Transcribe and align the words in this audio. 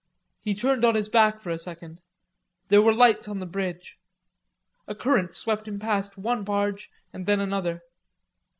He 0.43 0.55
turned 0.55 0.83
on 0.83 0.95
his 0.95 1.09
back 1.09 1.41
for 1.41 1.51
a 1.51 1.59
second. 1.59 2.01
There 2.69 2.81
were 2.81 2.91
lights 2.91 3.27
on 3.27 3.37
the 3.37 3.45
bridge. 3.45 3.99
A 4.87 4.95
current 4.95 5.35
swept 5.35 5.67
him 5.67 5.77
past 5.77 6.17
one 6.17 6.43
barge 6.43 6.89
and 7.13 7.27
then 7.27 7.39
another. 7.39 7.83